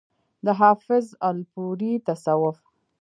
[0.45, 2.57] د حافظ الپورئ تصوف